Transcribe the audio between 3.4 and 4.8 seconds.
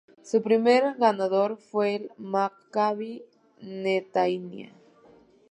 Netanya.